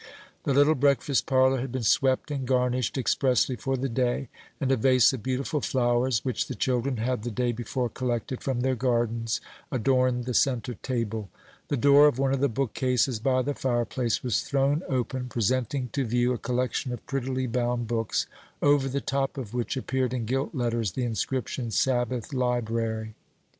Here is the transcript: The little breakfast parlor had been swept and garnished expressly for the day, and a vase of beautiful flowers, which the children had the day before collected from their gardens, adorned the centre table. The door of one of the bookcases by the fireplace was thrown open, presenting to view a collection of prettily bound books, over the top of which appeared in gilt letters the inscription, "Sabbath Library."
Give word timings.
The 0.45 0.53
little 0.55 0.73
breakfast 0.73 1.27
parlor 1.27 1.61
had 1.61 1.71
been 1.71 1.83
swept 1.83 2.31
and 2.31 2.47
garnished 2.47 2.97
expressly 2.97 3.55
for 3.55 3.77
the 3.77 3.87
day, 3.87 4.29
and 4.59 4.71
a 4.71 4.75
vase 4.75 5.13
of 5.13 5.21
beautiful 5.21 5.61
flowers, 5.61 6.25
which 6.25 6.47
the 6.47 6.55
children 6.55 6.97
had 6.97 7.21
the 7.21 7.29
day 7.29 7.51
before 7.51 7.87
collected 7.87 8.41
from 8.41 8.61
their 8.61 8.73
gardens, 8.73 9.41
adorned 9.71 10.25
the 10.25 10.33
centre 10.33 10.73
table. 10.73 11.29
The 11.67 11.77
door 11.77 12.07
of 12.07 12.17
one 12.17 12.33
of 12.33 12.39
the 12.39 12.49
bookcases 12.49 13.19
by 13.19 13.43
the 13.43 13.53
fireplace 13.53 14.23
was 14.23 14.41
thrown 14.41 14.81
open, 14.89 15.29
presenting 15.29 15.89
to 15.89 16.03
view 16.03 16.33
a 16.33 16.39
collection 16.39 16.91
of 16.91 17.05
prettily 17.05 17.45
bound 17.45 17.85
books, 17.87 18.25
over 18.59 18.89
the 18.89 19.01
top 19.01 19.37
of 19.37 19.53
which 19.53 19.77
appeared 19.77 20.15
in 20.15 20.25
gilt 20.25 20.55
letters 20.55 20.93
the 20.93 21.03
inscription, 21.05 21.69
"Sabbath 21.69 22.33
Library." 22.33 23.13